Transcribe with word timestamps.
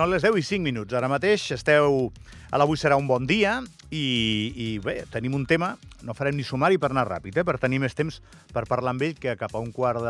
Són 0.00 0.08
les 0.08 0.22
10 0.24 0.38
i 0.40 0.42
5 0.48 0.64
minuts. 0.64 0.94
Ara 0.96 1.10
mateix 1.12 1.42
esteu... 1.52 2.06
A 2.50 2.58
l'avui 2.58 2.78
serà 2.80 2.96
un 2.96 3.04
bon 3.06 3.26
dia 3.28 3.58
i, 3.92 4.00
i 4.56 4.68
bé, 4.80 4.94
tenim 5.12 5.36
un 5.36 5.44
tema, 5.46 5.74
no 6.02 6.16
farem 6.16 6.38
ni 6.38 6.42
sumari 6.42 6.80
per 6.80 6.88
anar 6.88 7.04
ràpid, 7.04 7.36
eh, 7.36 7.44
per 7.44 7.58
tenir 7.60 7.82
més 7.82 7.92
temps 7.94 8.16
per 8.50 8.64
parlar 8.66 8.94
amb 8.94 9.04
ell, 9.04 9.12
que 9.20 9.36
cap 9.38 9.52
a 9.52 9.60
un 9.60 9.68
quart 9.76 10.00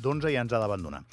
d'onze 0.00 0.32
ja 0.32 0.40
ens 0.40 0.56
ha 0.56 0.62
d'abandonar. 0.62 1.04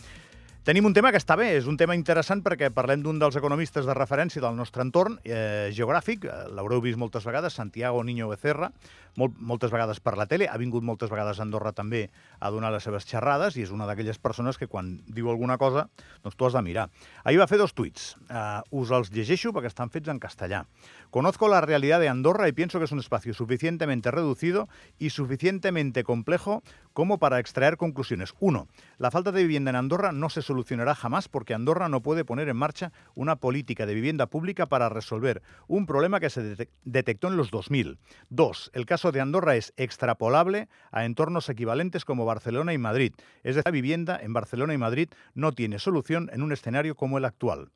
Tenim 0.63 0.87
un 0.87 0.95
tema 0.95 1.11
que 1.11 1.19
està 1.19 1.35
bé, 1.35 1.49
és 1.57 1.67
un 1.67 1.75
tema 1.75 1.93
interessant 1.99 2.39
perquè 2.41 2.71
parlem 2.71 3.03
d'un 3.03 3.19
dels 3.19 3.35
economistes 3.35 3.83
de 3.83 3.97
referència 3.99 4.41
del 4.41 4.55
nostre 4.55 4.87
entorn 4.87 5.19
eh, 5.27 5.67
geogràfic, 5.75 6.23
l'haureu 6.55 6.79
vist 6.81 6.97
moltes 6.97 7.27
vegades, 7.27 7.59
Santiago 7.59 7.99
Niño 8.07 8.31
Becerra, 8.31 8.71
molt, 9.15 9.35
moltes 9.37 9.71
vegades 9.71 9.99
per 10.03 10.15
la 10.17 10.25
tele, 10.29 10.47
ha 10.49 10.57
vingut 10.57 10.83
moltes 10.83 11.11
vegades 11.11 11.39
a 11.39 11.45
Andorra 11.45 11.73
també 11.75 12.07
a 12.39 12.49
donar 12.53 12.71
les 12.73 12.83
seves 12.83 13.05
xerrades 13.09 13.57
i 13.57 13.65
és 13.65 13.73
una 13.73 13.87
d'aquelles 13.89 14.19
persones 14.19 14.57
que 14.57 14.67
quan 14.67 14.95
diu 15.07 15.29
alguna 15.29 15.57
cosa, 15.61 15.87
doncs 16.23 16.37
tu 16.37 16.47
has 16.47 16.57
de 16.57 16.63
mirar. 16.65 16.89
Ahir 17.23 17.39
va 17.41 17.49
fer 17.49 17.59
dos 17.61 17.73
tuits, 17.73 18.15
eh, 18.29 18.61
us 18.71 18.91
els 18.91 19.11
llegeixo 19.13 19.53
perquè 19.53 19.71
estan 19.71 19.91
fets 19.93 20.09
en 20.09 20.19
castellà. 20.19 20.65
Conozco 21.09 21.47
la 21.47 21.61
realidad 21.61 21.99
de 21.99 22.09
Andorra 22.09 22.47
y 22.47 22.53
pienso 22.53 22.79
que 22.79 22.85
es 22.85 22.91
un 22.91 22.99
espacio 22.99 23.33
suficientemente 23.33 24.11
reducido 24.11 24.67
y 24.97 25.11
suficientemente 25.11 26.03
complejo 26.03 26.63
como 26.93 27.17
para 27.17 27.39
extraer 27.39 27.77
conclusiones. 27.77 28.33
Uno, 28.39 28.67
la 28.97 29.11
falta 29.11 29.31
de 29.31 29.41
vivienda 29.41 29.69
en 29.69 29.75
Andorra 29.75 30.11
no 30.11 30.29
se 30.29 30.41
solucionará 30.41 30.95
jamás 30.95 31.27
porque 31.27 31.53
Andorra 31.53 31.89
no 31.89 32.01
puede 32.01 32.25
poner 32.25 32.49
en 32.49 32.57
marcha 32.57 32.91
una 33.15 33.35
política 33.35 33.85
de 33.85 33.93
vivienda 33.93 34.27
pública 34.27 34.67
para 34.67 34.89
resolver 34.89 35.41
un 35.67 35.85
problema 35.85 36.19
que 36.19 36.29
se 36.29 36.69
detectó 36.83 37.27
en 37.27 37.37
los 37.37 37.51
2000. 37.51 37.97
Dos, 38.29 38.71
el 38.73 38.85
caso 38.85 39.02
de 39.11 39.21
Andorra 39.21 39.55
es 39.55 39.73
extrapolable 39.75 40.69
a 40.91 41.05
entornos 41.05 41.49
equivalentes 41.49 42.05
como 42.05 42.25
Barcelona 42.25 42.73
y 42.73 42.77
Madrid. 42.77 43.13
Es 43.43 43.55
decir, 43.55 43.63
la 43.65 43.71
vivienda 43.71 44.19
en 44.21 44.33
Barcelona 44.33 44.73
y 44.73 44.77
Madrid 44.77 45.09
no 45.33 45.51
tiene 45.51 45.79
solución 45.79 46.29
en 46.31 46.41
un 46.41 46.51
escenario 46.51 46.95
como 46.95 47.17
el 47.17 47.25
actual. 47.25 47.71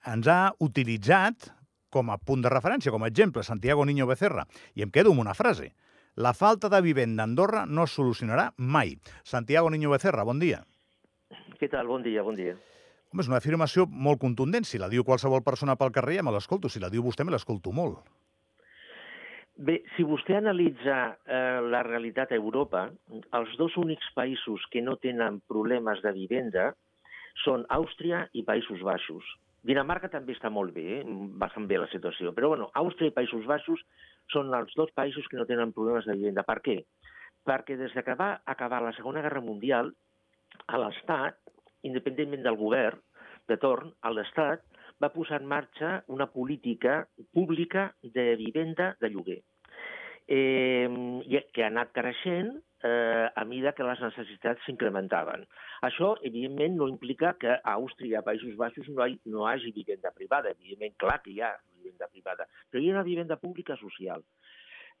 Ens 0.00 0.28
ha 0.32 0.54
utilitzat 0.58 1.50
com 1.92 2.08
a 2.08 2.16
punt 2.16 2.40
de 2.40 2.48
referència, 2.48 2.92
com 2.94 3.04
a 3.04 3.10
exemple, 3.10 3.42
Santiago 3.44 3.84
Niño 3.84 4.06
Becerra. 4.08 4.46
I 4.74 4.86
em 4.86 4.92
quedo 4.94 5.12
amb 5.12 5.20
una 5.20 5.34
frase. 5.34 5.74
La 6.16 6.32
falta 6.32 6.70
de 6.72 6.80
vivenda 6.80 7.22
a 7.22 7.28
Andorra 7.28 7.66
no 7.66 7.84
es 7.84 7.92
solucionarà 7.92 8.50
mai. 8.56 8.96
Santiago 9.24 9.70
Niño 9.70 9.90
Becerra, 9.90 10.24
bon 10.24 10.40
dia. 10.40 10.64
Què 11.60 11.68
tal? 11.68 11.90
Bon 11.90 12.02
dia, 12.02 12.24
bon 12.24 12.38
dia. 12.38 12.56
Home, 13.10 13.24
és 13.24 13.28
una 13.28 13.40
afirmació 13.42 13.86
molt 13.90 14.20
contundent. 14.22 14.64
Si 14.64 14.78
la 14.78 14.88
diu 14.88 15.04
qualsevol 15.04 15.42
persona 15.44 15.76
pel 15.76 15.92
carrer, 15.92 16.20
ja 16.20 16.24
me 16.26 16.32
l'escolto. 16.32 16.70
Si 16.70 16.80
la 16.80 16.90
diu 16.90 17.04
vostè, 17.04 17.26
me 17.26 17.34
l'escolto 17.34 17.74
molt. 17.74 18.00
Bé, 19.60 19.74
si 19.92 20.06
vostè 20.08 20.38
analitza 20.38 20.94
eh, 21.28 21.60
la 21.60 21.82
realitat 21.84 22.30
a 22.32 22.36
Europa, 22.38 22.86
els 23.36 23.50
dos 23.60 23.74
únics 23.76 24.06
països 24.16 24.62
que 24.72 24.80
no 24.80 24.94
tenen 25.02 25.42
problemes 25.52 26.00
de 26.00 26.14
vivenda 26.16 26.70
són 27.42 27.66
Àustria 27.76 28.22
i 28.32 28.40
Països 28.46 28.80
Baixos. 28.86 29.26
Dinamarca 29.68 30.08
també 30.08 30.32
està 30.32 30.48
molt 30.48 30.72
bé, 30.72 30.86
eh? 31.02 31.16
bastant 31.42 31.66
bé 31.68 31.76
la 31.82 31.90
situació, 31.92 32.32
però 32.32 32.54
bueno, 32.54 32.70
Àustria 32.80 33.12
i 33.12 33.14
Països 33.18 33.44
Baixos 33.50 33.84
són 34.32 34.48
els 34.56 34.72
dos 34.80 34.94
països 34.96 35.28
que 35.28 35.36
no 35.36 35.44
tenen 35.44 35.76
problemes 35.76 36.08
de 36.08 36.16
vivenda. 36.16 36.46
Per 36.48 36.56
què? 36.64 36.78
Perquè 37.44 37.76
des 37.76 37.92
que 37.92 38.16
va 38.16 38.30
acabar 38.54 38.80
la 38.80 38.96
Segona 38.96 39.20
Guerra 39.20 39.44
Mundial, 39.44 39.92
a 40.72 40.80
l'Estat, 40.80 41.36
independentment 41.84 42.48
del 42.48 42.56
govern 42.56 43.04
de 43.52 43.60
torn, 43.60 43.92
a 44.00 44.16
l'Estat 44.16 44.64
va 45.04 45.12
posar 45.12 45.44
en 45.44 45.52
marxa 45.52 45.94
una 46.08 46.32
política 46.32 47.02
pública 47.36 47.90
de 48.02 48.30
vivenda 48.40 48.94
de 49.00 49.12
lloguer, 49.12 49.40
eh, 50.28 50.88
que 51.54 51.64
ha 51.64 51.70
anat 51.70 51.92
creixent 51.96 52.52
eh, 52.82 53.28
a 53.34 53.44
mida 53.44 53.72
que 53.76 53.86
les 53.86 54.00
necessitats 54.02 54.64
s'incrementaven. 54.66 55.44
Això, 55.86 56.14
evidentment, 56.26 56.76
no 56.78 56.88
implica 56.88 57.34
que 57.40 57.56
a 57.56 57.74
Àustria, 57.76 58.20
a 58.20 58.26
Països 58.26 58.56
Baixos, 58.60 58.88
no 58.88 59.06
hi, 59.06 59.18
no 59.26 59.46
hagi 59.48 59.72
vivenda 59.76 60.12
privada. 60.16 60.54
Evidentment, 60.56 60.96
clar 61.00 61.20
que 61.24 61.34
hi 61.34 61.42
ha 61.44 61.52
vivenda 61.80 62.08
privada, 62.12 62.48
però 62.70 62.82
hi 62.82 62.90
ha 62.90 62.98
una 62.98 63.06
vivenda 63.06 63.36
pública 63.40 63.76
social. 63.80 64.24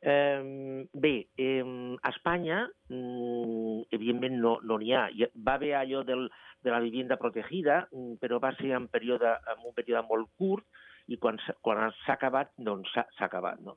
Eh, 0.02 0.86
bé, 0.92 1.28
eh, 1.36 1.96
a 2.00 2.08
Espanya, 2.08 2.62
eh, 2.88 3.86
evidentment, 3.90 4.38
no 4.40 4.78
n'hi 4.78 4.92
no 4.92 5.00
ha. 5.00 5.08
Va 5.36 5.58
haver 5.58 5.74
allò 5.76 6.04
del, 6.04 6.30
de 6.62 6.70
la 6.70 6.80
vivienda 6.80 7.16
protegida, 7.16 7.86
mm, 7.92 8.20
però 8.20 8.38
va 8.40 8.54
ser 8.56 8.72
en, 8.76 8.88
període, 8.88 9.34
en 9.52 9.66
un 9.68 9.74
període 9.76 10.06
molt 10.08 10.30
curt 10.36 10.64
i 11.08 11.18
quan, 11.18 11.40
quan 11.60 11.90
s'ha 12.04 12.16
acabat, 12.16 12.52
doncs 12.56 12.92
s'ha 12.94 13.26
acabat. 13.26 13.60
No? 13.60 13.76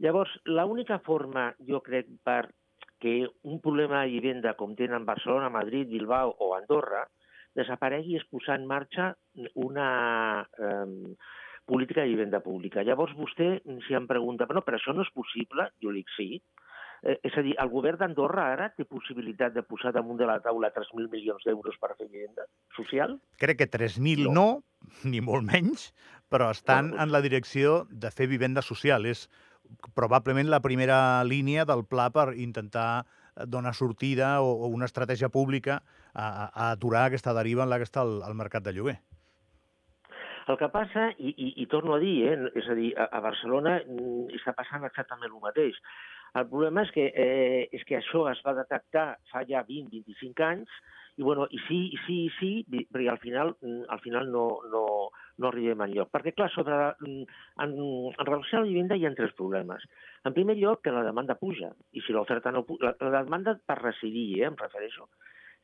Llavors, 0.00 0.32
l'única 0.48 0.98
forma, 1.04 1.50
jo 1.68 1.82
crec, 1.84 2.08
per 2.24 2.50
que 3.00 3.28
un 3.48 3.60
problema 3.64 4.02
de 4.04 4.12
vivenda 4.12 4.54
com 4.56 4.74
tenen 4.76 5.06
Barcelona, 5.08 5.48
Madrid, 5.52 5.88
Bilbao 5.88 6.34
o 6.38 6.54
Andorra 6.56 7.06
desaparegui 7.56 8.18
és 8.20 8.26
posar 8.30 8.60
en 8.60 8.66
marxa 8.68 9.12
una... 9.66 9.90
Eh, 10.58 11.14
política 11.70 12.02
de 12.02 12.08
vivenda 12.08 12.40
pública. 12.42 12.82
Llavors 12.82 13.14
vostè, 13.14 13.60
si 13.86 13.94
em 13.94 14.08
pregunta, 14.10 14.48
però, 14.50 14.64
però 14.66 14.80
això 14.80 14.94
no 14.96 15.04
és 15.06 15.12
possible, 15.14 15.68
jo 15.84 15.94
dic 15.94 16.10
sí. 16.16 16.40
Eh, 17.00 17.16
és 17.24 17.36
a 17.38 17.44
dir, 17.46 17.54
el 17.62 17.70
govern 17.72 18.00
d'Andorra 18.00 18.48
ara 18.52 18.66
té 18.74 18.84
possibilitat 18.84 19.54
de 19.54 19.62
posar 19.64 19.94
damunt 19.96 20.18
de 20.20 20.26
la 20.28 20.40
taula 20.44 20.72
3.000 20.74 21.06
milions 21.12 21.46
d'euros 21.46 21.78
per 21.80 21.94
fer 21.94 22.08
vivenda 22.10 22.44
social? 22.76 23.14
Crec 23.40 23.62
que 23.62 23.70
3.000 23.70 24.26
no. 24.26 24.34
no, 24.34 24.48
ni 25.12 25.22
molt 25.24 25.46
menys, 25.46 25.92
però 26.28 26.50
estan 26.52 26.90
no. 26.90 27.00
en 27.04 27.14
la 27.14 27.22
direcció 27.24 27.84
de 27.88 28.10
fer 28.12 28.28
vivenda 28.28 28.66
social. 28.66 29.06
És 29.06 29.28
probablement 29.94 30.50
la 30.50 30.60
primera 30.64 31.22
línia 31.24 31.64
del 31.68 31.84
pla 31.84 32.10
per 32.10 32.32
intentar 32.36 33.04
donar 33.46 33.74
sortida 33.74 34.40
o, 34.42 34.52
o 34.64 34.68
una 34.68 34.88
estratègia 34.88 35.30
pública 35.30 35.82
a, 36.12 36.50
a 36.50 36.70
aturar 36.72 37.06
aquesta 37.06 37.34
deriva 37.36 37.64
en 37.64 37.70
la 37.70 37.78
que 37.78 37.88
està 37.88 38.04
el, 38.06 38.20
el 38.26 38.36
mercat 38.38 38.66
de 38.66 38.74
lloguer. 38.76 38.98
El 40.50 40.56
que 40.58 40.68
passa, 40.72 41.10
i, 41.18 41.30
i, 41.30 41.48
i 41.62 41.66
torno 41.70 41.94
a 41.94 42.00
dir, 42.02 42.14
eh, 42.26 42.36
és 42.58 42.68
a 42.70 42.74
dir, 42.74 42.90
a, 42.98 43.06
a 43.14 43.20
Barcelona 43.22 43.76
mm, 43.84 44.32
està 44.40 44.54
passant 44.56 44.86
exactament 44.88 45.30
el 45.30 45.42
mateix. 45.44 45.78
El 46.38 46.46
problema 46.50 46.84
és 46.86 46.92
que, 46.94 47.10
eh, 47.10 47.68
és 47.72 47.84
que 47.88 47.98
això 47.98 48.26
es 48.30 48.40
va 48.46 48.54
detectar 48.58 49.06
fa 49.32 49.42
ja 49.48 49.64
20-25 49.66 50.46
anys, 50.46 50.80
i, 51.16 51.22
bueno, 51.22 51.46
i 51.50 51.58
sí, 51.66 51.78
i 51.92 51.98
sí, 52.06 52.18
i 52.24 52.30
sí, 52.38 52.86
perquè 52.88 53.10
al 53.12 53.18
final, 53.20 53.50
mm, 53.60 53.82
al 53.92 54.00
final 54.00 54.30
no, 54.32 54.44
no, 54.72 54.84
no 55.42 55.48
arribem 55.50 55.82
enlloc. 55.84 56.08
Perquè, 56.14 56.32
clar, 56.36 56.48
sobre, 56.54 56.78
mm, 57.00 57.40
en, 57.64 57.74
en 58.14 58.26
relació 58.28 58.58
a 58.58 58.62
la 58.62 58.70
vivenda 58.70 58.96
hi 58.96 59.04
ha 59.04 59.12
tres 59.18 59.34
problemes. 59.36 59.84
En 60.24 60.36
primer 60.36 60.56
lloc, 60.56 60.80
que 60.84 60.94
la 60.94 61.04
demanda 61.04 61.36
puja, 61.40 61.72
i 61.92 62.04
si 62.06 62.16
l'oferta 62.16 62.54
no 62.54 62.64
puja... 62.68 62.94
La, 63.00 63.10
la 63.10 63.24
demanda 63.24 63.58
per 63.66 63.80
residir, 63.82 64.26
eh, 64.40 64.48
em 64.48 64.56
refereixo. 64.56 65.10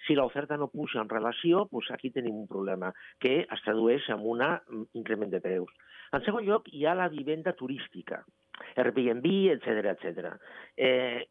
Si 0.05 0.15
l'oferta 0.19 0.59
no 0.61 0.69
puja 0.69 1.01
en 1.01 1.09
relació, 1.09 1.65
doncs 1.73 1.89
aquí 1.95 2.13
tenim 2.13 2.37
un 2.43 2.51
problema 2.51 2.93
que 3.23 3.39
es 3.47 3.65
tradueix 3.65 4.11
en 4.13 4.27
un 4.29 4.45
increment 4.93 5.33
de 5.33 5.41
preus. 5.41 5.73
En 6.13 6.23
segon 6.27 6.45
lloc, 6.45 6.69
hi 6.69 6.85
ha 6.85 6.95
la 6.95 7.09
vivenda 7.09 7.57
turística, 7.57 8.21
Airbnb, 8.77 9.27
etc 9.55 9.91
etc. 9.93 10.33
Eh, 10.77 11.29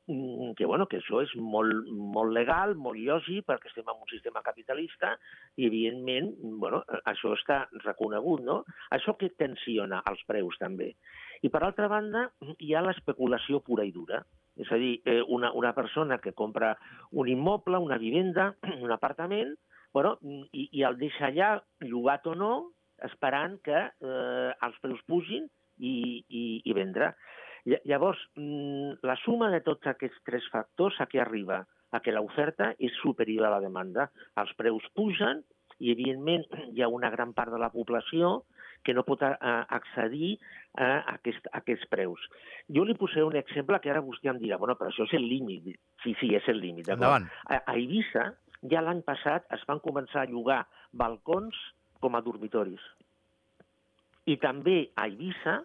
que, 0.57 0.65
bueno, 0.65 0.87
que 0.89 0.99
això 1.01 1.21
és 1.23 1.33
molt, 1.37 1.89
molt 1.91 2.33
legal, 2.33 2.75
molt 2.75 2.99
lògic, 2.99 3.45
perquè 3.49 3.69
estem 3.69 3.87
en 3.87 4.01
un 4.01 4.11
sistema 4.11 4.43
capitalista 4.45 5.13
i, 5.55 5.67
evidentment, 5.67 6.31
bueno, 6.61 6.83
això 7.05 7.35
està 7.37 7.63
reconegut, 7.83 8.43
no? 8.45 8.61
Això 8.95 9.15
que 9.19 9.33
tensiona 9.37 10.01
els 10.09 10.23
preus, 10.29 10.57
també. 10.61 10.93
I, 11.41 11.51
per 11.53 11.63
altra 11.63 11.89
banda, 11.91 12.29
hi 12.59 12.73
ha 12.73 12.83
l'especulació 12.85 13.61
pura 13.65 13.85
i 13.85 13.93
dura. 13.95 14.23
És 14.55 14.71
a 14.71 14.79
dir, 14.79 15.01
eh, 15.05 15.21
una, 15.35 15.51
una 15.51 15.73
persona 15.75 16.17
que 16.23 16.33
compra 16.33 16.75
un 17.11 17.28
immoble, 17.28 17.78
una 17.78 17.99
vivenda, 18.01 18.53
un 18.85 18.91
apartament, 18.91 19.53
bueno, 19.93 20.17
i, 20.51 20.69
i 20.79 20.83
el 20.83 20.97
deixa 20.99 21.29
allà, 21.29 21.55
llogat 21.83 22.25
o 22.28 22.35
no, 22.35 22.53
esperant 23.03 23.59
que 23.63 23.75
eh, 23.75 24.51
els 24.63 24.79
preus 24.83 25.01
pugin 25.07 25.47
i, 25.77 26.23
i, 26.29 26.45
i 26.63 26.75
vendre. 26.77 27.13
Llavors, 27.66 28.19
mm, 28.37 29.01
la 29.07 29.16
suma 29.23 29.49
de 29.53 29.61
tots 29.66 29.89
aquests 29.89 30.22
tres 30.27 30.45
factors 30.53 30.99
a 31.01 31.09
què 31.09 31.22
arriba? 31.22 31.63
A 31.95 32.01
que 32.03 32.13
l'oferta 32.13 32.73
és 32.77 32.93
superior 33.01 33.47
a 33.47 33.55
la 33.55 33.63
demanda. 33.63 34.09
Els 34.41 34.51
preus 34.59 34.85
pugen 34.97 35.41
i, 35.79 35.91
evidentment, 35.91 36.45
hi 36.72 36.83
ha 36.83 36.91
una 36.91 37.09
gran 37.13 37.33
part 37.33 37.53
de 37.53 37.59
la 37.61 37.72
població 37.73 38.43
que 38.85 38.93
no 38.93 39.03
pot 39.07 39.23
eh, 39.25 39.33
accedir 39.77 40.35
a, 40.77 41.16
aquest, 41.16 41.47
a 41.49 41.59
aquests 41.63 41.87
preus. 41.89 42.21
Jo 42.75 42.85
li 42.85 42.95
posaré 42.99 43.25
un 43.25 43.37
exemple 43.39 43.79
que 43.81 43.89
ara 43.91 44.03
vostè 44.05 44.29
em 44.29 44.41
dirà, 44.43 44.59
bueno, 44.61 44.78
però 44.78 44.91
això 44.91 45.07
és 45.09 45.16
el 45.17 45.25
límit. 45.25 45.71
Sí, 46.03 46.13
sí, 46.19 46.29
és 46.37 46.45
el 46.51 46.61
límit. 46.61 46.91
A, 46.93 47.16
a 47.57 47.73
Eivissa, 47.73 48.29
ja 48.69 48.83
l'any 48.85 49.01
passat 49.07 49.49
es 49.57 49.66
van 49.69 49.81
començar 49.81 50.23
a 50.23 50.29
llogar 50.29 50.61
balcons 50.93 51.57
com 52.03 52.16
a 52.16 52.21
dormitoris. 52.21 52.83
I 54.25 54.37
també 54.41 54.77
a 54.95 55.07
Eivissa, 55.09 55.59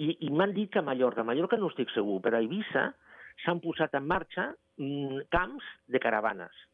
i, 0.00 0.14
i 0.26 0.30
m'han 0.32 0.54
dit 0.56 0.70
que 0.72 0.80
a 0.80 0.86
Mallorca, 0.86 1.22
a 1.22 1.28
Mallorca 1.28 1.58
no 1.60 1.68
estic 1.72 1.92
segur, 1.92 2.20
però 2.24 2.38
a 2.38 2.44
Eivissa 2.44 2.90
s'han 3.44 3.60
posat 3.60 3.94
en 3.98 4.06
marxa 4.08 4.50
mm, 4.80 5.26
camps 5.32 5.66
de 5.88 6.00
caravanes 6.02 6.66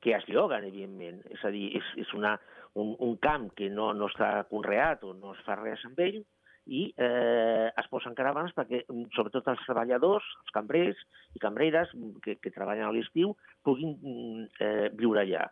que 0.00 0.14
es 0.14 0.26
lloguen, 0.30 0.64
evidentment. 0.64 1.22
És 1.34 1.44
a 1.44 1.50
dir, 1.54 1.68
és, 1.78 1.86
és 2.04 2.10
una, 2.14 2.36
un, 2.78 2.94
un 3.04 3.16
camp 3.22 3.48
que 3.58 3.68
no, 3.72 3.90
no 3.98 4.08
està 4.10 4.44
conreat 4.50 5.04
o 5.04 5.14
no 5.16 5.34
es 5.34 5.40
fa 5.46 5.58
res 5.58 5.84
amb 5.88 5.98
ell, 6.04 6.20
i 6.68 6.82
eh, 7.00 7.68
es 7.80 7.86
posen 7.88 8.14
caravanes 8.16 8.52
perquè, 8.56 8.82
mm, 8.84 9.08
sobretot 9.16 9.46
els 9.48 9.64
treballadors, 9.64 10.26
els 10.44 10.52
cambrers 10.52 11.00
i 11.36 11.40
cambreres 11.40 11.94
que, 12.24 12.36
que 12.42 12.52
treballen 12.52 12.84
a 12.84 12.92
l'estiu, 12.92 13.32
puguin 13.64 13.96
mm, 13.96 14.44
eh, 14.60 14.90
viure 14.98 15.24
allà. 15.24 15.48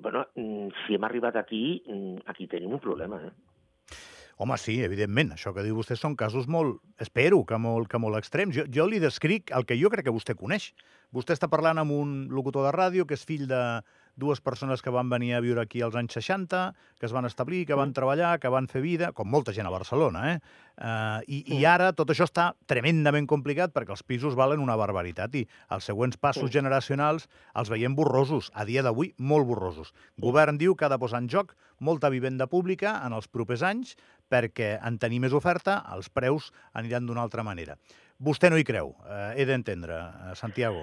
bueno, 0.00 0.24
mm, 0.34 0.68
si 0.80 0.94
hem 0.96 1.04
arribat 1.04 1.36
aquí, 1.36 1.82
mm, 1.86 2.22
aquí 2.32 2.46
tenim 2.48 2.72
un 2.72 2.80
problema. 2.80 3.18
Eh? 3.20 3.49
Home, 4.40 4.56
sí, 4.56 4.78
evidentment. 4.80 5.34
Això 5.34 5.50
que 5.52 5.60
diu 5.66 5.76
vostè 5.76 5.98
són 6.00 6.14
casos 6.16 6.46
molt, 6.48 6.78
espero, 7.04 7.42
que 7.44 7.58
molt, 7.60 7.90
que 7.92 7.98
molt 8.00 8.16
extrems. 8.16 8.54
Jo, 8.56 8.62
jo 8.72 8.86
li 8.88 9.00
descric 9.02 9.52
el 9.52 9.66
que 9.68 9.76
jo 9.76 9.90
crec 9.92 10.06
que 10.06 10.14
vostè 10.16 10.32
coneix. 10.32 10.70
Vostè 11.12 11.36
està 11.36 11.50
parlant 11.52 11.76
amb 11.82 11.92
un 11.92 12.14
locutor 12.32 12.64
de 12.64 12.70
ràdio 12.72 13.04
que 13.04 13.18
és 13.18 13.26
fill 13.28 13.44
de, 13.50 13.60
dues 14.16 14.40
persones 14.40 14.82
que 14.82 14.92
van 14.94 15.10
venir 15.10 15.34
a 15.34 15.40
viure 15.44 15.62
aquí 15.62 15.82
als 15.82 15.96
anys 15.98 16.16
60, 16.18 16.74
que 16.98 17.06
es 17.06 17.12
van 17.12 17.28
establir, 17.28 17.64
que 17.66 17.78
van 17.78 17.90
mm. 17.90 17.96
treballar, 17.98 18.32
que 18.40 18.50
van 18.52 18.68
fer 18.68 18.82
vida, 18.84 19.12
com 19.12 19.30
molta 19.30 19.54
gent 19.56 19.68
a 19.68 19.74
Barcelona, 19.74 20.24
eh? 20.32 20.40
Uh, 20.80 21.20
i, 21.28 21.42
I 21.58 21.66
ara 21.68 21.90
tot 21.92 22.08
això 22.08 22.24
està 22.24 22.46
tremendament 22.70 23.26
complicat 23.28 23.74
perquè 23.74 23.92
els 23.92 24.04
pisos 24.06 24.36
valen 24.38 24.62
una 24.64 24.78
barbaritat 24.80 25.34
i 25.36 25.42
els 25.76 25.84
següents 25.84 26.16
passos 26.16 26.48
generacionals 26.54 27.26
els 27.52 27.68
veiem 27.68 27.92
borrosos, 27.98 28.48
a 28.56 28.64
dia 28.64 28.80
d'avui 28.86 29.12
molt 29.18 29.44
borrosos. 29.50 29.92
Govern 30.16 30.56
diu 30.56 30.72
que 30.72 30.88
ha 30.88 30.92
de 30.92 30.98
posar 31.02 31.20
en 31.20 31.28
joc 31.28 31.52
molta 31.84 32.08
vivenda 32.08 32.48
pública 32.48 32.96
en 33.04 33.12
els 33.12 33.28
propers 33.28 33.60
anys 33.66 33.92
perquè 34.32 34.78
en 34.80 34.96
tenir 35.02 35.20
més 35.20 35.36
oferta 35.36 35.82
els 35.92 36.08
preus 36.08 36.48
aniran 36.72 37.04
d'una 37.04 37.26
altra 37.26 37.44
manera. 37.44 37.76
Vostè 38.20 38.50
no 38.52 38.58
hi 38.60 38.66
creu, 38.68 38.92
eh, 39.08 39.40
he 39.40 39.46
d'entendre, 39.48 39.96
eh, 39.96 40.34
Santiago. 40.36 40.82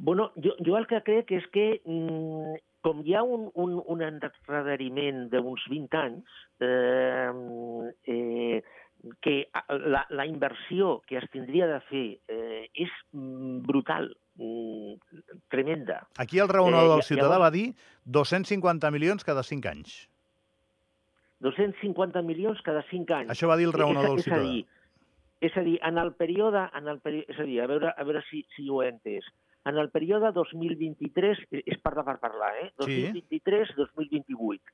Bueno, 0.00 0.32
jo, 0.42 0.54
jo 0.64 0.78
el 0.78 0.86
que 0.88 1.02
crec 1.04 1.28
és 1.36 1.46
que, 1.52 1.64
mm, 1.84 2.54
com 2.80 3.02
hi 3.04 3.12
ha 3.12 3.20
un, 3.20 3.50
un, 3.60 3.74
un 3.92 4.04
enredariment 4.06 5.26
d'uns 5.28 5.66
20 5.68 5.98
anys, 6.00 6.38
eh, 6.64 7.28
eh, 8.08 8.62
que 9.20 9.34
la, 9.68 10.06
la 10.08 10.26
inversió 10.26 11.02
que 11.06 11.18
es 11.20 11.26
tindria 11.32 11.68
de 11.68 11.76
fer 11.90 12.06
eh, 12.32 12.64
és 12.72 12.94
mm, 13.12 13.60
brutal, 13.68 14.08
mm, 14.40 15.20
tremenda. 15.52 16.00
Aquí 16.16 16.40
el 16.40 16.48
raonador 16.48 16.88
eh, 16.88 16.94
del 16.94 17.04
ciutadà 17.04 17.36
llavors, 17.36 17.44
va 17.44 17.52
dir 17.58 17.66
250 18.08 18.90
milions 18.96 19.28
cada 19.28 19.44
5 19.44 19.68
anys. 19.68 19.98
250 21.44 22.24
milions 22.24 22.64
cada 22.64 22.80
5 22.88 23.18
anys. 23.18 23.36
Això 23.36 23.52
va 23.52 23.60
dir 23.60 23.68
el 23.68 23.76
raonador 23.76 24.16
del 24.16 24.24
ciutadà. 24.24 24.40
És 24.40 24.48
a 24.48 24.48
dir, 24.48 24.64
és 25.40 25.60
a 25.60 25.68
dir, 25.68 25.76
en 25.84 26.00
el 26.00 26.16
període, 26.16 26.66
en 26.76 26.88
el 26.88 27.04
període, 27.04 27.28
és 27.32 27.44
a 27.44 27.48
dir, 27.52 27.60
a 27.60 27.68
veure, 27.68 27.92
a 27.92 28.08
veure 28.08 28.24
si, 28.32 28.46
si 28.56 28.68
ho 28.68 28.80
he 28.80 28.90
entès, 28.92 29.28
en 29.64 29.78
el 29.78 29.90
període 29.90 30.32
2023, 30.32 31.44
eh, 31.50 31.62
és 31.66 31.80
per 31.82 31.94
per 32.00 32.16
parlar, 32.22 32.52
eh? 32.62 32.70
2023-2028, 32.80 34.72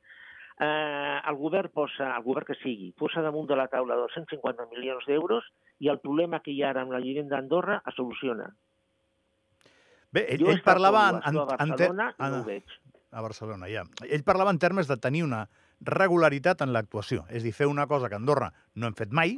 eh, 0.60 1.20
el 1.28 1.36
govern 1.36 1.72
posa, 1.74 2.12
el 2.16 2.24
govern 2.24 2.46
que 2.46 2.58
sigui, 2.62 2.92
posa 2.96 3.22
damunt 3.24 3.48
de 3.50 3.58
la 3.58 3.68
taula 3.72 3.98
250 4.02 4.68
milions 4.72 5.04
d'euros 5.08 5.44
i 5.80 5.90
el 5.92 6.00
problema 6.00 6.40
que 6.40 6.54
hi 6.54 6.62
ha 6.62 6.70
ara 6.70 6.86
amb 6.86 6.94
la 6.94 7.02
vivenda 7.02 7.36
d'Andorra 7.36 7.82
es 7.86 7.98
soluciona. 7.98 8.48
Bé, 10.12 10.26
ell, 10.32 10.46
jo 10.46 10.52
ell 10.52 10.62
parlava 10.64 11.08
en, 11.10 11.22
en, 11.28 11.40
a 11.42 11.44
Barcelona 11.50 12.10
en, 12.14 12.24
en, 12.24 12.32
no 12.32 12.42
ho 12.42 12.46
veig. 12.46 12.76
A 13.16 13.22
Barcelona, 13.24 13.68
ja. 13.70 13.84
Ell 14.06 14.24
parlava 14.24 14.52
en 14.52 14.60
termes 14.60 14.88
de 14.88 14.96
tenir 15.00 15.24
una 15.24 15.46
regularitat 15.80 16.62
en 16.64 16.72
l'actuació. 16.72 17.26
És 17.28 17.42
a 17.42 17.46
dir, 17.46 17.52
fer 17.56 17.68
una 17.68 17.86
cosa 17.86 18.08
que 18.08 18.16
Andorra 18.16 18.50
no 18.74 18.88
hem 18.88 18.96
fet 18.96 19.12
mai, 19.12 19.36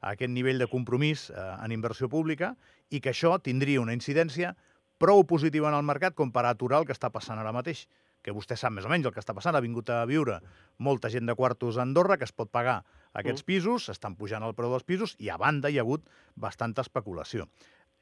a 0.00 0.14
aquest 0.14 0.32
nivell 0.32 0.58
de 0.58 0.68
compromís 0.70 1.28
eh, 1.30 1.36
en 1.36 1.74
inversió 1.74 2.08
pública, 2.08 2.54
i 2.90 3.00
que 3.00 3.12
això 3.12 3.36
tindria 3.42 3.82
una 3.82 3.94
incidència 3.94 4.54
prou 5.00 5.24
positiva 5.24 5.70
en 5.70 5.78
el 5.78 5.86
mercat 5.88 6.14
com 6.16 6.30
per 6.32 6.44
aturar 6.46 6.82
el 6.82 6.88
que 6.88 6.96
està 6.96 7.10
passant 7.12 7.40
ara 7.40 7.54
mateix 7.56 7.86
que 8.22 8.34
vostè 8.36 8.56
sap 8.60 8.74
més 8.76 8.84
o 8.84 8.90
menys 8.92 9.08
el 9.08 9.14
que 9.14 9.22
està 9.22 9.34
passant, 9.36 9.56
ha 9.56 9.64
vingut 9.64 9.88
a 9.90 10.02
viure 10.08 10.40
molta 10.78 11.08
gent 11.12 11.28
de 11.28 11.36
quartos 11.36 11.78
a 11.78 11.86
Andorra 11.86 12.18
que 12.20 12.28
es 12.28 12.34
pot 12.36 12.50
pagar 12.52 12.82
aquests 13.16 13.42
mm. 13.42 13.48
pisos, 13.48 13.88
estan 13.92 14.16
pujant 14.18 14.44
el 14.44 14.52
preu 14.58 14.72
dels 14.74 14.84
pisos 14.84 15.16
i 15.18 15.30
a 15.32 15.38
banda 15.40 15.70
hi 15.70 15.80
ha 15.80 15.86
hagut 15.86 16.04
bastanta 16.36 16.84
especulació. 16.84 17.48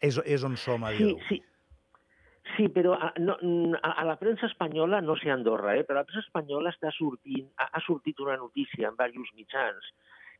És, 0.03 0.19
és 0.27 0.45
on 0.47 0.59
som 0.59 0.85
a 0.85 0.93
dir-ho. 0.95 1.17
Sí, 1.29 1.39
sí. 1.39 1.45
Sí, 2.56 2.65
però 2.73 2.95
a, 2.97 3.11
no, 3.21 3.35
a, 3.77 3.91
a 4.00 4.05
la 4.09 4.15
premsa 4.19 4.49
espanyola, 4.49 5.03
no 5.05 5.19
sé 5.21 5.29
Andorra, 5.31 5.75
eh, 5.77 5.85
però 5.87 5.99
a 5.99 6.03
la 6.03 6.09
premsa 6.09 6.25
espanyola 6.25 6.73
està 6.73 6.91
sortint, 6.97 7.45
ha, 7.61 7.69
ha 7.77 7.83
sortit 7.85 8.19
una 8.25 8.39
notícia 8.41 8.89
en 8.89 8.97
diversos 8.97 9.35
mitjans 9.37 9.91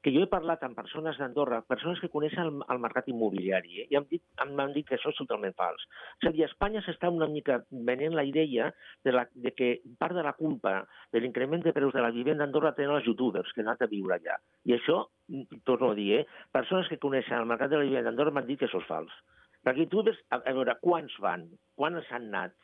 que 0.03 0.12
jo 0.15 0.23
he 0.23 0.31
parlat 0.31 0.62
amb 0.62 0.77
persones 0.79 1.19
d'Andorra, 1.19 1.61
persones 1.67 1.99
que 2.00 2.11
coneixen 2.12 2.45
el, 2.45 2.61
el 2.71 2.81
mercat 2.83 3.09
immobiliari, 3.11 3.83
eh, 3.83 3.87
i 3.91 3.97
m'han 3.97 4.06
dit, 4.11 4.23
m'han 4.55 4.75
dit 4.77 4.87
que 4.87 4.95
això 4.99 5.11
és 5.11 5.19
totalment 5.19 5.56
fals. 5.59 5.83
És 6.21 6.29
a 6.31 6.33
dir, 6.35 6.45
a 6.47 6.50
Espanya 6.50 6.83
s'està 6.87 7.11
una 7.11 7.27
mica 7.31 7.61
venent 7.91 8.15
la 8.15 8.25
idea 8.29 8.71
de, 9.05 9.15
la, 9.15 9.27
de 9.35 9.53
que 9.59 9.71
part 9.99 10.15
de 10.15 10.23
la 10.27 10.37
culpa 10.39 10.77
de 11.15 11.23
l'increment 11.25 11.65
de 11.65 11.75
preus 11.75 11.97
de 11.97 12.05
la 12.05 12.12
vivenda 12.15 12.45
d'Andorra 12.45 12.77
tenen 12.77 12.95
els 12.99 13.09
youtubers 13.11 13.50
que 13.53 13.65
han 13.65 13.73
anat 13.73 13.83
a 13.83 13.91
viure 13.91 14.19
allà. 14.19 14.39
I 14.71 14.77
això, 14.79 15.03
mm, 15.33 15.65
torno 15.67 15.91
a 15.91 15.99
dir, 15.99 16.12
eh, 16.21 16.23
persones 16.55 16.89
que 16.93 17.03
coneixen 17.03 17.41
el 17.41 17.50
mercat 17.50 17.75
de 17.75 17.83
la 17.83 17.89
vivenda 17.89 18.12
d'Andorra 18.12 18.37
m'han 18.39 18.47
dit 18.47 18.61
que 18.61 18.71
això 18.71 18.83
és 18.85 18.89
fals. 18.91 19.19
Perquè 19.67 19.85
youtubers, 19.85 20.23
a, 20.31 20.39
a 20.39 20.55
veure, 20.55 20.79
quants 20.85 21.19
van? 21.25 21.49
Quants 21.75 22.15
han 22.15 22.31
anat? 22.31 22.55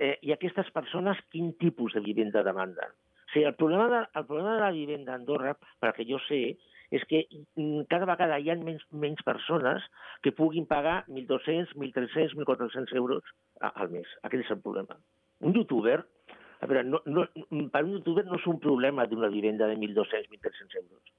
Eh, 0.00 0.16
I 0.24 0.32
aquestes 0.32 0.70
persones, 0.72 1.20
quin 1.30 1.52
tipus 1.60 1.92
de 1.92 2.00
vivenda 2.00 2.42
demanden? 2.46 2.96
O 3.30 3.32
sigui, 3.32 3.44
el 3.46 3.54
problema 3.54 3.86
de, 3.92 3.98
el 4.18 4.26
problema 4.26 4.54
de 4.54 4.60
la 4.64 4.70
vivenda 4.74 5.12
a 5.12 5.18
Andorra, 5.20 5.52
perquè 5.82 6.06
jo 6.08 6.18
sé, 6.26 6.56
és 6.90 7.04
que 7.06 7.22
mm, 7.30 7.86
cada 7.90 8.08
vegada 8.10 8.38
hi 8.42 8.50
ha 8.50 8.56
menys, 8.58 8.82
menys 8.90 9.22
persones 9.26 9.84
que 10.24 10.34
puguin 10.34 10.66
pagar 10.70 11.04
1.200, 11.06 11.76
1.300, 11.78 12.34
1.400 12.34 12.94
euros 12.98 13.34
al 13.60 13.90
mes. 13.94 14.10
Aquest 14.26 14.44
és 14.44 14.54
el 14.56 14.62
problema. 14.64 14.98
Un 15.46 15.54
youtuber, 15.56 16.00
a 16.60 16.68
veure, 16.68 16.82
no, 16.84 17.00
no, 17.06 17.26
per 17.72 17.84
un 17.86 17.94
youtuber 17.94 18.26
no 18.26 18.40
és 18.40 18.48
un 18.50 18.58
problema 18.60 19.06
d'una 19.08 19.30
vivenda 19.32 19.70
de 19.70 19.78
1.200, 19.78 20.26
1.300 20.34 20.80
euros. 20.82 21.14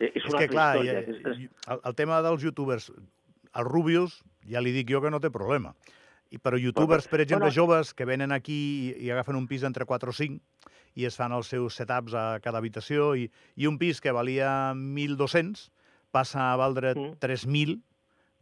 Eh, 0.00 0.08
és, 0.08 0.24
és 0.24 0.30
una 0.32 0.40
que, 0.40 0.48
clar, 0.54 0.70
història. 0.80 1.44
Ja, 1.44 1.76
el, 1.76 1.84
el 1.92 1.98
tema 2.00 2.22
dels 2.24 2.48
youtubers, 2.48 2.88
els 2.90 3.68
Rubius, 3.68 4.22
ja 4.48 4.64
li 4.64 4.72
dic 4.74 4.88
jo 4.90 5.04
que 5.04 5.12
no 5.12 5.20
té 5.20 5.30
problema. 5.30 5.76
I 6.32 6.40
però 6.42 6.58
youtubers, 6.58 7.06
per 7.06 7.20
exemple, 7.22 7.52
bueno, 7.52 7.54
joves 7.54 7.92
que 7.94 8.08
venen 8.08 8.32
aquí 8.32 8.56
i, 8.56 9.04
i 9.04 9.12
agafen 9.12 9.36
un 9.38 9.44
pis 9.46 9.62
entre 9.68 9.84
4 9.86 10.10
o 10.10 10.16
5 10.16 10.40
i 10.94 11.08
es 11.08 11.16
fan 11.18 11.34
els 11.36 11.50
seus 11.52 11.78
setups 11.80 12.14
a 12.14 12.26
cada 12.44 12.60
habitació 12.62 13.12
i, 13.18 13.28
i 13.56 13.66
un 13.70 13.78
pis 13.80 14.00
que 14.00 14.14
valia 14.14 14.50
1.200 14.74 15.68
passa 16.14 16.52
a 16.52 16.56
valdre 16.60 16.94
mm. 16.94 17.18
3.000 17.22 17.80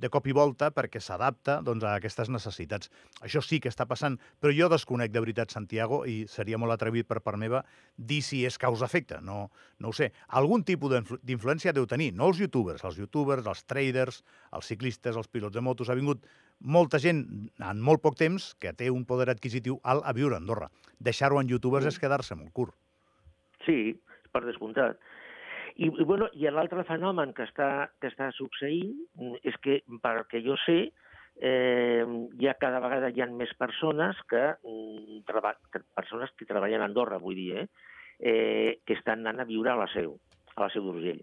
de 0.02 0.10
cop 0.10 0.26
i 0.26 0.34
volta 0.34 0.72
perquè 0.74 1.00
s'adapta 1.00 1.60
doncs, 1.62 1.84
a 1.86 1.94
aquestes 2.00 2.30
necessitats. 2.32 2.90
Això 3.22 3.42
sí 3.44 3.60
que 3.62 3.70
està 3.70 3.86
passant, 3.86 4.16
però 4.42 4.50
jo 4.54 4.68
desconec 4.72 5.12
de 5.14 5.22
veritat, 5.22 5.54
Santiago, 5.54 6.02
i 6.10 6.24
seria 6.30 6.58
molt 6.58 6.74
atrevit 6.74 7.06
per 7.08 7.20
part 7.22 7.38
meva 7.38 7.62
dir 7.96 8.18
si 8.26 8.42
és 8.48 8.58
causa-efecte, 8.58 9.20
no, 9.22 9.44
no 9.78 9.92
ho 9.92 9.96
sé. 9.96 10.10
Algun 10.40 10.66
tipus 10.66 10.96
d'influència 11.22 11.74
deu 11.76 11.86
tenir, 11.86 12.10
no 12.18 12.32
els 12.32 12.42
youtubers, 12.42 12.82
els 12.88 12.98
youtubers, 12.98 13.46
els 13.46 13.62
traders, 13.68 14.22
els 14.50 14.72
ciclistes, 14.74 15.18
els 15.18 15.30
pilots 15.30 15.54
de 15.54 15.62
motos, 15.62 15.92
ha 15.92 15.98
vingut 15.98 16.26
molta 16.64 17.00
gent 17.02 17.24
en 17.58 17.82
molt 17.82 18.02
poc 18.02 18.16
temps 18.18 18.52
que 18.60 18.72
té 18.76 18.90
un 18.90 19.04
poder 19.08 19.28
adquisitiu 19.32 19.78
alt 19.82 20.06
a 20.06 20.14
viure 20.16 20.36
a 20.36 20.42
Andorra. 20.42 20.70
Deixar-ho 21.02 21.40
en 21.40 21.50
youtubers 21.50 21.88
és 21.90 21.98
quedar-se 21.98 22.36
molt 22.38 22.52
curt. 22.54 22.74
Sí, 23.66 23.94
per 24.32 24.44
descomptat. 24.46 24.98
I, 25.76 25.88
i, 25.88 26.04
bueno, 26.04 26.28
i 26.36 26.48
l'altre 26.52 26.84
fenomen 26.84 27.32
que 27.36 27.46
està, 27.48 27.88
que 28.00 28.10
està 28.12 28.28
succeint 28.36 28.92
és 29.42 29.56
que, 29.64 29.80
perquè 30.04 30.42
jo 30.44 30.58
sé, 30.66 30.92
eh, 31.40 32.04
ha 32.04 32.54
cada 32.60 32.82
vegada 32.84 33.08
hi 33.10 33.22
ha 33.22 33.28
més 33.32 33.52
persones 33.58 34.18
que, 34.28 34.42
mm, 34.62 35.22
treba, 35.28 35.54
que 35.72 35.80
persones 35.94 36.30
que 36.36 36.48
treballen 36.48 36.82
a 36.82 36.90
Andorra, 36.90 37.18
vull 37.18 37.38
dir, 37.40 37.56
eh, 37.56 37.68
eh, 38.22 38.80
que 38.86 38.94
estan 38.94 39.24
anant 39.26 39.40
a 39.40 39.48
viure 39.48 39.72
a 39.72 39.76
la 39.76 39.88
seu, 39.92 40.18
a 40.54 40.60
la 40.62 40.70
seu 40.70 40.84
d'Urgell. 40.84 41.22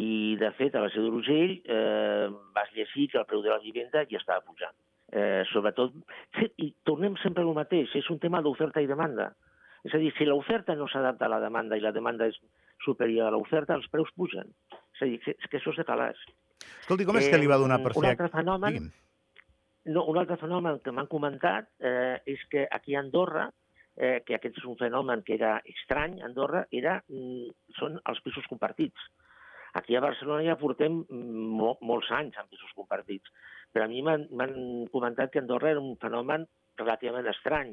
I, 0.00 0.36
de 0.40 0.48
fet, 0.56 0.74
a 0.74 0.80
la 0.84 0.90
seu 0.92 1.04
d'Urgell 1.04 1.58
eh, 1.68 2.28
vas 2.56 2.70
llegir 2.76 3.10
que 3.12 3.20
el 3.20 3.26
preu 3.28 3.42
de 3.44 3.52
la 3.52 3.60
vivenda 3.60 4.06
ja 4.08 4.20
estava 4.20 4.44
pujant. 4.46 4.76
Eh, 5.12 5.42
sobretot, 5.50 5.92
i 6.64 6.70
tornem 6.88 7.18
sempre 7.20 7.44
al 7.44 7.52
mateix, 7.56 7.92
és 8.00 8.08
un 8.12 8.20
tema 8.22 8.40
d'oferta 8.40 8.80
i 8.80 8.88
demanda. 8.88 9.32
És 9.84 9.92
a 9.92 10.00
dir, 10.00 10.12
si 10.16 10.24
l'oferta 10.24 10.76
no 10.78 10.86
s'adapta 10.88 11.26
a 11.26 11.32
la 11.34 11.42
demanda 11.42 11.76
i 11.76 11.82
la 11.82 11.92
demanda 11.92 12.28
és 12.30 12.38
superior 12.84 13.28
a 13.28 13.34
l'oferta, 13.34 13.76
els 13.76 13.90
preus 13.92 14.12
pugen. 14.16 14.48
És 14.94 15.04
a 15.04 15.10
dir, 15.10 15.20
és 15.34 15.48
que 15.50 15.58
això 15.58 15.74
és 15.74 15.82
de 15.82 15.86
calaix. 15.88 16.20
Escolti, 16.62 17.04
com 17.04 17.18
és 17.18 17.28
que 17.28 17.40
li 17.40 17.50
va 17.50 17.60
donar 17.60 17.82
per 17.82 17.92
fer... 17.92 18.00
Un 18.00 18.10
altre 18.12 18.30
fenomen, 18.32 18.92
no, 19.84 20.04
un 20.06 20.18
altre 20.18 20.38
fenomen 20.38 20.78
que 20.84 20.94
m'han 20.94 21.10
comentat 21.10 21.68
eh, 21.82 22.20
és 22.30 22.42
que 22.50 22.68
aquí 22.70 22.94
a 22.94 23.02
Andorra, 23.02 23.48
eh, 23.96 24.20
que 24.26 24.36
aquest 24.36 24.60
és 24.60 24.68
un 24.68 24.78
fenomen 24.78 25.24
que 25.26 25.34
era 25.34 25.56
estrany, 25.74 26.20
Andorra, 26.22 26.66
era, 26.70 27.00
mm, 27.08 27.74
són 27.78 27.98
els 27.98 28.22
pisos 28.22 28.46
compartits. 28.50 29.10
Aquí 29.78 29.96
a 29.96 30.02
Barcelona 30.04 30.44
ja 30.44 30.58
portem 30.60 31.00
mo 31.08 31.76
molts 31.80 32.10
anys 32.12 32.36
amb 32.40 32.50
pisos 32.52 32.72
compartits, 32.76 33.32
però 33.72 33.86
a 33.86 33.90
mi 33.90 34.02
m'han 34.04 34.88
comentat 34.92 35.32
que 35.32 35.40
Andorra 35.40 35.72
era 35.72 35.80
un 35.80 35.96
fenomen 36.00 36.44
relativament 36.76 37.30
estrany. 37.32 37.72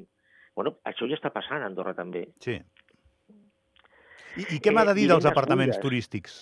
Bueno, 0.56 0.78
això 0.88 1.08
ja 1.10 1.18
està 1.20 1.32
passant 1.36 1.64
a 1.64 1.68
Andorra 1.68 1.94
també. 1.98 2.26
Sí. 2.44 2.56
I, 4.40 4.46
i 4.56 4.60
què 4.64 4.72
m'ha 4.72 4.86
de 4.88 4.96
dir 4.96 5.10
eh, 5.10 5.14
dels 5.14 5.28
apartaments 5.28 5.76
fulles. 5.76 5.84
turístics? 5.84 6.40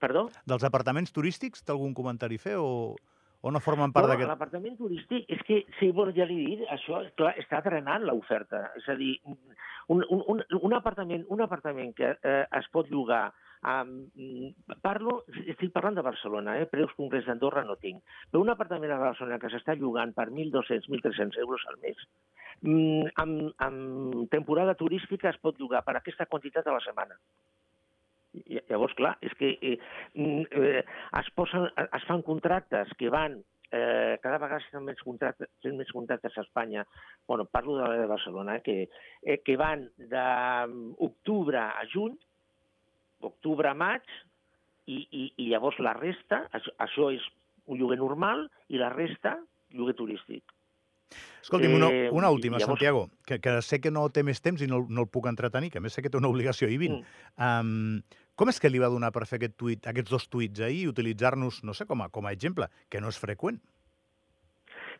Perdó? 0.00 0.28
Dels 0.48 0.64
apartaments 0.64 1.12
turístics, 1.12 1.64
té 1.64 1.72
algun 1.74 1.92
comentari 1.96 2.40
a 2.40 2.42
fer 2.42 2.56
o, 2.60 2.96
o 3.44 3.52
no 3.52 3.60
formen 3.60 3.92
part 3.92 4.08
d'aquest... 4.08 4.28
L'apartament 4.30 4.76
turístic, 4.80 5.28
és 5.28 5.44
que, 5.48 5.62
sí, 5.78 5.90
bueno, 5.92 6.14
ja 6.16 6.24
l'he 6.28 6.40
dit, 6.40 6.64
això 6.72 7.02
clar, 7.18 7.34
està 7.40 7.60
drenant 7.64 8.04
l'oferta. 8.08 8.66
És 8.80 8.88
a 8.88 8.96
dir, 9.00 9.14
un, 9.28 10.04
un, 10.08 10.22
un, 10.34 10.44
un, 10.60 10.76
apartament, 10.76 11.26
un 11.28 11.44
apartament 11.44 11.92
que 11.96 12.14
eh, 12.16 12.44
es 12.60 12.70
pot 12.72 12.88
llogar 12.92 13.26
Um, 13.64 14.52
parlo, 14.84 15.22
estic 15.46 15.70
parlant 15.72 15.96
de 15.96 16.04
Barcelona, 16.04 16.58
eh? 16.60 16.66
preus 16.68 16.92
concrets 16.98 17.24
d'Andorra 17.28 17.62
no 17.64 17.78
tinc. 17.80 18.02
Però 18.30 18.42
un 18.44 18.52
apartament 18.52 18.92
a 18.92 19.00
Barcelona 19.00 19.38
que 19.40 19.48
s'està 19.52 19.76
llogant 19.80 20.12
per 20.16 20.28
1.200, 20.28 20.90
1.300 20.92 21.40
euros 21.40 21.64
al 21.70 21.78
mes, 21.84 22.02
mm, 22.60 23.14
amb, 23.24 23.54
amb 23.64 24.28
temporada 24.34 24.76
turística 24.76 25.30
es 25.32 25.40
pot 25.40 25.56
llogar 25.60 25.80
per 25.86 25.96
aquesta 25.96 26.28
quantitat 26.28 26.68
a 26.68 26.76
la 26.76 26.84
setmana. 26.84 27.16
Llavors, 28.68 28.92
clar, 28.98 29.14
és 29.22 29.32
que 29.38 29.54
eh, 29.62 29.76
eh, 30.18 30.84
es, 31.20 31.34
posen, 31.38 31.68
es 31.84 32.06
fan 32.08 32.24
contractes 32.26 32.90
que 32.98 33.08
van 33.08 33.38
eh, 33.74 34.18
cada 34.22 34.38
vegada 34.42 34.62
s'han 34.66 34.84
més 34.86 35.00
contractes, 35.02 35.50
més 35.72 35.90
contractes 35.94 36.36
a 36.36 36.44
Espanya, 36.44 36.84
bueno, 37.26 37.46
parlo 37.46 37.78
de 37.78 37.88
la 37.88 37.96
de 38.02 38.06
Barcelona, 38.10 38.58
eh, 38.58 38.62
que, 38.62 38.76
eh, 39.22 39.40
que 39.42 39.56
van 39.56 39.88
d'octubre 39.98 41.64
a 41.64 41.86
juny, 41.92 42.18
octubre 43.26 43.70
a 43.70 43.74
maig, 43.78 44.04
i, 44.86 45.00
i, 45.10 45.24
i 45.40 45.48
llavors 45.50 45.78
la 45.82 45.94
resta, 45.96 46.44
això, 46.52 46.74
això 46.84 47.10
és 47.14 47.24
un 47.70 47.80
lloguer 47.80 47.98
normal, 48.00 48.46
i 48.68 48.80
la 48.80 48.90
resta, 48.92 49.38
lloguer 49.72 49.96
turístic. 49.96 50.44
Escolti'm, 51.44 51.76
una, 51.76 51.88
eh, 51.92 52.10
una 52.12 52.30
última, 52.32 52.58
llavors... 52.58 52.78
Santiago, 52.78 53.08
que, 53.26 53.38
que 53.40 53.60
sé 53.62 53.80
que 53.80 53.92
no 53.92 54.06
té 54.12 54.24
més 54.26 54.40
temps 54.44 54.60
i 54.64 54.68
no, 54.68 54.82
no 54.88 55.04
el 55.04 55.10
puc 55.12 55.28
entretenir, 55.30 55.70
que 55.72 55.80
a 55.80 55.84
més 55.84 55.96
sé 55.96 56.04
que 56.04 56.12
té 56.12 56.20
una 56.20 56.30
obligació 56.32 56.68
i 56.72 56.78
vint. 56.80 57.00
Mm. 57.00 57.48
Um, 57.48 58.20
com 58.34 58.50
és 58.50 58.58
que 58.60 58.70
li 58.72 58.80
va 58.82 58.90
donar 58.92 59.12
per 59.14 59.26
fer 59.30 59.38
aquest 59.38 59.56
tuit, 59.60 59.86
aquests 59.86 60.10
dos 60.10 60.26
tuits 60.32 60.64
ahir 60.64 60.86
i 60.86 60.90
utilitzar-nos, 60.90 61.62
no 61.68 61.76
sé, 61.76 61.86
com 61.86 62.02
a, 62.02 62.10
com 62.12 62.26
a 62.26 62.32
exemple, 62.34 62.68
que 62.90 63.00
no 63.00 63.12
és 63.12 63.20
freqüent? 63.20 63.60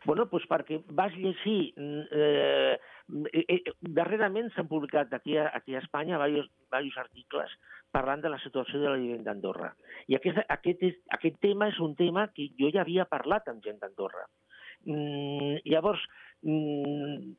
Bueno, 0.05 0.29
doncs 0.31 0.45
perquè 0.51 0.83
vas 0.93 1.17
llegir... 1.17 1.73
Eh, 1.77 2.77
darrerament 3.07 4.51
s'han 4.55 4.69
publicat 4.69 5.13
aquí 5.13 5.37
a, 5.37 5.51
aquí 5.55 5.75
a 5.75 5.83
Espanya 5.83 6.17
diversos, 6.25 6.51
diversos 6.71 7.01
articles 7.05 7.57
parlant 7.95 8.23
de 8.25 8.31
la 8.33 8.41
situació 8.43 8.81
de 8.81 8.91
la 8.91 8.99
vivenda 8.99 9.31
d'Andorra. 9.31 9.71
I 10.11 10.17
aquest, 10.19 10.41
aquest, 10.51 10.83
aquest 11.15 11.37
tema 11.45 11.69
és 11.71 11.79
un 11.85 11.95
tema 11.99 12.27
que 12.35 12.49
jo 12.59 12.73
ja 12.75 12.83
havia 12.83 13.07
parlat 13.11 13.49
amb 13.49 13.63
gent 13.63 13.79
d'Andorra. 13.83 14.25
Mm, 14.85 15.61
llavors, 15.71 16.03
mm, 16.43 17.31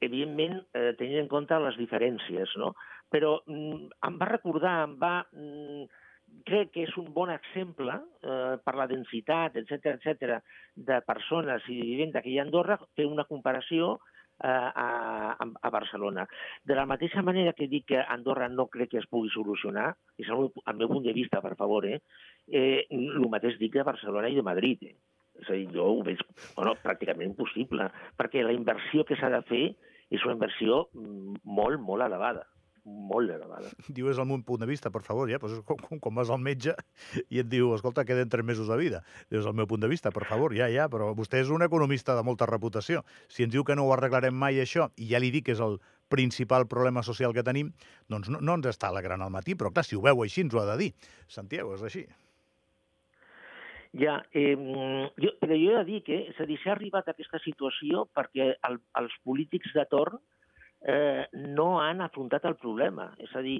evidentment, 0.00 0.60
eh, 0.74 0.92
tenint 1.00 1.24
en 1.24 1.32
compte 1.32 1.58
les 1.64 1.76
diferències, 1.80 2.54
no? 2.56 2.74
però 3.10 3.40
mm, 3.46 3.90
em 4.06 4.22
va 4.22 4.30
recordar, 4.36 4.76
em 4.84 4.96
va... 5.00 5.16
Mm, 5.32 5.90
crec 6.46 6.68
que 6.70 6.84
és 6.86 6.92
un 6.94 7.08
bon 7.10 7.26
exemple 7.34 7.90
eh, 7.90 8.56
per 8.62 8.74
la 8.78 8.86
densitat, 8.86 9.56
etc 9.58 9.96
etc 9.96 10.36
de 10.76 11.00
persones 11.02 11.64
i 11.66 11.80
vivenda 11.80 12.22
que 12.22 12.30
hi 12.30 12.36
ha 12.38 12.44
a 12.44 12.46
Andorra, 12.46 12.76
fer 12.94 13.08
una 13.08 13.24
comparació 13.26 13.96
eh, 14.42 14.70
a, 14.84 15.36
a 15.38 15.70
Barcelona. 15.70 16.26
De 16.64 16.76
la 16.78 16.86
mateixa 16.86 17.22
manera 17.22 17.54
que 17.56 17.68
dic 17.68 17.86
que 17.92 18.02
Andorra 18.02 18.48
no 18.48 18.68
crec 18.72 18.94
que 18.94 19.00
es 19.02 19.08
pugui 19.10 19.32
solucionar, 19.34 19.92
és 20.18 20.28
el 20.28 20.42
meu, 20.42 20.52
el 20.66 20.78
meu 20.80 20.92
punt 20.92 21.06
de 21.06 21.16
vista, 21.16 21.42
per 21.44 21.56
favor, 21.60 21.86
eh, 21.86 22.00
eh, 22.48 22.86
el 22.90 23.28
mateix 23.32 23.58
dic 23.60 23.76
de 23.78 23.86
Barcelona 23.86 24.30
i 24.30 24.38
de 24.38 24.46
Madrid. 24.46 24.86
Eh. 24.90 24.96
És 25.40 25.48
a 25.48 25.56
dir, 25.56 25.68
jo 25.72 25.86
ho 25.88 26.00
veig 26.04 26.20
bueno, 26.56 26.74
pràcticament 26.84 27.32
impossible, 27.32 27.88
perquè 28.18 28.44
la 28.44 28.56
inversió 28.56 29.06
que 29.08 29.16
s'ha 29.16 29.32
de 29.32 29.44
fer 29.48 29.66
és 30.10 30.24
una 30.26 30.36
inversió 30.36 30.86
mm, 30.92 31.44
molt, 31.44 31.80
molt 31.80 32.04
elevada 32.04 32.44
molt 32.84 33.30
elevada. 33.30 33.70
Diu, 33.96 34.10
és 34.12 34.18
el 34.20 34.28
meu 34.30 34.40
punt 34.46 34.62
de 34.62 34.68
vista, 34.70 34.92
per 34.94 35.02
favor, 35.06 35.30
ja, 35.30 35.40
pues, 35.42 35.58
com, 35.68 36.00
com 36.02 36.20
vas 36.20 36.32
al 36.32 36.42
metge 36.42 36.74
i 37.28 37.42
et 37.42 37.48
diu, 37.50 37.74
escolta, 37.76 38.04
queden 38.08 38.32
tres 38.32 38.46
mesos 38.46 38.70
de 38.70 38.78
vida. 38.80 39.02
Dius, 39.32 39.48
el 39.48 39.56
meu 39.56 39.68
punt 39.70 39.84
de 39.84 39.90
vista, 39.90 40.12
per 40.14 40.26
favor, 40.28 40.54
ja, 40.56 40.70
ja, 40.72 40.88
però 40.92 41.12
vostè 41.16 41.42
és 41.44 41.52
un 41.52 41.66
economista 41.66 42.16
de 42.18 42.24
molta 42.26 42.48
reputació. 42.50 43.04
Si 43.28 43.46
ens 43.46 43.54
diu 43.54 43.66
que 43.66 43.76
no 43.78 43.86
ho 43.86 43.94
arreglarem 43.96 44.36
mai, 44.36 44.60
això, 44.62 44.90
i 44.96 45.10
ja 45.12 45.22
li 45.22 45.32
dic 45.34 45.48
que 45.50 45.56
és 45.56 45.64
el 45.64 45.80
principal 46.10 46.66
problema 46.66 47.04
social 47.06 47.32
que 47.36 47.46
tenim, 47.46 47.70
doncs 48.10 48.32
no, 48.32 48.40
no 48.42 48.58
ens 48.58 48.72
està 48.72 48.90
alegrant 48.90 49.22
al 49.22 49.30
matí, 49.30 49.54
però 49.54 49.70
clar, 49.70 49.86
si 49.86 49.96
ho 49.96 50.02
veu 50.04 50.24
així 50.24 50.42
ens 50.44 50.56
ho 50.56 50.64
ha 50.64 50.66
de 50.72 50.80
dir. 50.82 50.90
Santiago, 51.30 51.76
és 51.78 51.86
així. 51.86 52.04
Ja, 53.98 54.20
eh, 54.32 54.54
jo, 55.18 55.32
però 55.40 55.56
jo 55.58 55.70
he 55.72 55.78
de 55.80 55.86
dir 55.88 56.02
que, 56.06 56.18
és 56.30 56.36
a 56.38 56.46
dir, 56.46 56.58
s'ha 56.62 56.76
arribat 56.76 57.08
a 57.08 57.14
aquesta 57.14 57.40
situació 57.42 58.04
perquè 58.14 58.52
el, 58.68 58.76
els 59.00 59.16
polítics 59.26 59.72
de 59.74 59.84
torn 59.90 60.18
eh, 60.18 60.39
no 60.80 61.66
han 61.80 62.00
afrontat 62.00 62.46
el 62.48 62.56
problema. 62.56 63.10
És 63.20 63.34
a 63.36 63.42
dir, 63.44 63.58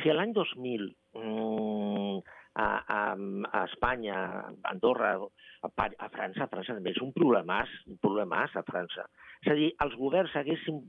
si 0.00 0.12
l'any 0.12 0.32
2000 0.32 0.86
mm, 1.18 2.22
a, 2.54 2.84
a, 2.86 3.16
a 3.52 3.64
Espanya, 3.64 4.14
a 4.14 4.70
Andorra, 4.70 5.18
a, 5.62 5.68
a 5.68 6.08
França, 6.08 6.44
a 6.44 6.50
França 6.52 6.76
també 6.76 6.92
és 6.92 7.00
un 7.04 7.12
problemàs, 7.16 7.70
un 7.88 7.98
problemàs 8.02 8.56
a 8.56 8.64
França. 8.66 9.06
És 9.42 9.50
a 9.52 9.56
dir, 9.58 9.70
els 9.84 9.96
governs 9.98 10.34
haguessin, 10.38 10.80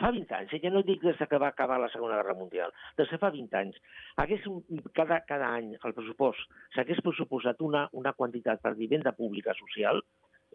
fa 0.00 0.12
20 0.14 0.36
anys, 0.38 0.54
eh, 0.54 0.60
ja 0.62 0.72
no 0.72 0.84
dic 0.86 1.02
des 1.04 1.18
que 1.18 1.40
va 1.42 1.50
acabar 1.52 1.80
la 1.82 1.90
Segona 1.94 2.20
Guerra 2.20 2.36
Mundial, 2.38 2.74
des 3.00 3.10
de 3.10 3.18
fa 3.22 3.32
20 3.34 3.60
anys, 3.62 3.80
haguessin, 4.22 4.62
cada, 4.94 5.22
cada 5.28 5.50
any 5.58 5.74
el 5.76 5.96
pressupost 5.96 6.56
s'hagués 6.76 7.02
pressuposat 7.06 7.64
una, 7.64 7.86
una 7.92 8.14
quantitat 8.14 8.62
per 8.62 8.76
vivenda 8.78 9.16
pública 9.16 9.56
social, 9.58 10.02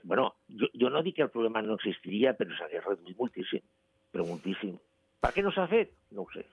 bueno, 0.04 0.32
jo, 0.48 0.70
jo 0.80 0.90
no 0.90 1.02
dic 1.04 1.18
que 1.18 1.28
el 1.28 1.34
problema 1.34 1.62
no 1.66 1.76
existiria, 1.78 2.34
però 2.38 2.56
s'hagués 2.58 2.86
reduït 2.86 3.18
moltíssim 3.20 3.66
però 4.12 4.28
moltíssim. 4.28 4.76
Per 5.22 5.32
què 5.36 5.44
no 5.46 5.54
s'ha 5.54 5.68
fet? 5.72 5.94
No 6.16 6.26
ho 6.26 6.34
sé. 6.34 6.46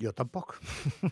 Jo 0.00 0.12
tampoc. 0.16 0.56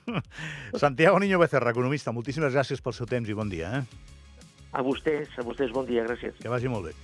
Santiago 0.83 1.19
Niño 1.21 1.41
Becerra, 1.41 1.75
economista, 1.75 2.15
moltíssimes 2.17 2.55
gràcies 2.55 2.81
pel 2.85 2.97
seu 2.97 3.09
temps 3.11 3.29
i 3.29 3.37
bon 3.37 3.51
dia. 3.53 3.81
Eh? 3.81 4.17
A 4.73 4.85
vostès, 4.85 5.33
a 5.41 5.45
vostès 5.45 5.73
bon 5.75 5.89
dia, 5.89 6.05
gràcies. 6.09 6.37
Que 6.41 6.53
vagi 6.53 6.71
molt 6.73 6.89
bé. 6.91 6.95